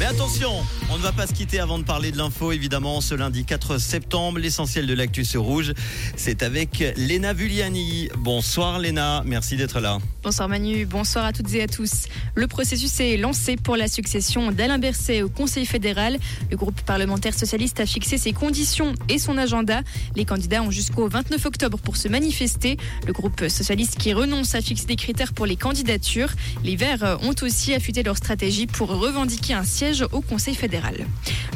[0.00, 0.50] Mais attention,
[0.90, 3.76] on ne va pas se quitter avant de parler de l'info, évidemment, ce lundi 4
[3.76, 4.38] septembre.
[4.38, 5.74] L'essentiel de l'actu Rouge,
[6.16, 8.08] c'est avec Léna Vulliani.
[8.16, 9.98] Bonsoir Léna, merci d'être là.
[10.22, 12.06] Bonsoir Manu, bonsoir à toutes et à tous.
[12.34, 16.18] Le processus est lancé pour la succession d'Alain Berset au Conseil fédéral.
[16.50, 19.82] Le groupe parlementaire socialiste a fixé ses conditions et son agenda.
[20.16, 22.78] Les candidats ont jusqu'au 29 octobre pour se manifester.
[23.06, 26.30] Le groupe socialiste qui renonce à fixer des critères pour les candidatures.
[26.64, 30.94] Les Verts ont aussi affûté leur stratégie pour revendiquer un siège au Conseil fédéral.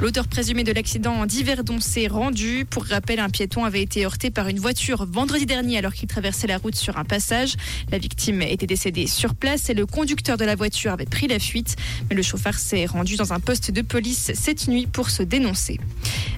[0.05, 2.67] L'auteur présumé de l'accident d'Yverdon s'est rendu.
[2.69, 6.47] Pour rappel, un piéton avait été heurté par une voiture vendredi dernier alors qu'il traversait
[6.47, 7.55] la route sur un passage.
[7.91, 11.39] La victime était décédée sur place et le conducteur de la voiture avait pris la
[11.39, 11.77] fuite.
[12.11, 15.81] Mais le chauffeur s'est rendu dans un poste de police cette nuit pour se dénoncer.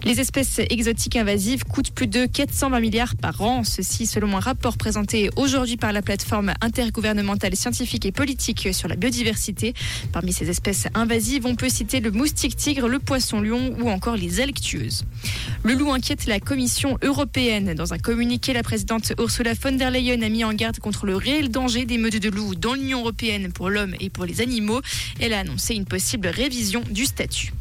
[0.05, 3.65] Les espèces exotiques invasives coûtent plus de 420 milliards par an.
[3.65, 8.95] Ceci selon un rapport présenté aujourd'hui par la plateforme intergouvernementale scientifique et politique sur la
[8.95, 9.75] biodiversité.
[10.13, 14.17] Parmi ces espèces invasives, on peut citer le moustique tigre, le poisson lion ou encore
[14.17, 14.57] les algues.
[15.63, 17.75] Le loup inquiète la Commission européenne.
[17.75, 21.17] Dans un communiqué, la présidente Ursula von der Leyen a mis en garde contre le
[21.17, 24.81] réel danger des meutes de loups dans l'Union européenne pour l'homme et pour les animaux.
[25.21, 27.53] Elle a annoncé une possible révision du statut.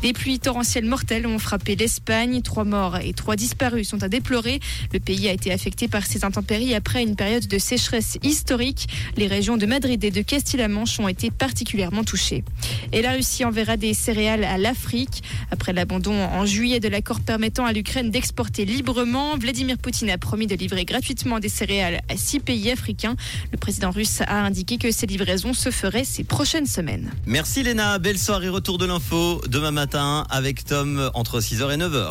[0.00, 2.40] Des pluies torrentielles mortelles ont frappé l'Espagne.
[2.42, 4.60] Trois morts et trois disparus sont à déplorer.
[4.92, 8.86] Le pays a été affecté par ces intempéries après une période de sécheresse historique.
[9.16, 12.44] Les régions de Madrid et de Castille-la-Manche ont été particulièrement touchées.
[12.92, 15.24] Et la Russie enverra des céréales à l'Afrique.
[15.50, 20.46] Après l'abandon en juillet de l'accord permettant à l'Ukraine d'exporter librement, Vladimir Poutine a promis
[20.46, 23.16] de livrer gratuitement des céréales à six pays africains.
[23.50, 27.10] Le président russe a indiqué que ces livraisons se feraient ces prochaines semaines.
[27.26, 32.10] Merci Léna, belle soirée, retour de l'info demain avec Tom entre 6h et 9h.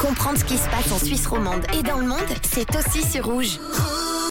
[0.00, 3.24] Comprendre ce qui se passe en Suisse romande et dans le monde, c'est aussi sur
[3.24, 3.58] rouge.